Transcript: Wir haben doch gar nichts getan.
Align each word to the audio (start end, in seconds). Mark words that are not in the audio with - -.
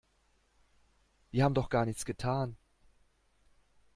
Wir 1.29 1.43
haben 1.43 1.53
doch 1.53 1.69
gar 1.69 1.85
nichts 1.85 2.05
getan. 2.05 2.57